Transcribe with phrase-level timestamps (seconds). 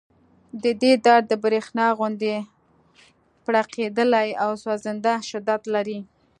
[0.63, 2.35] د دې درد د برېښنا غوندې
[3.45, 5.99] پړقېدلی او سوځنده شدت لري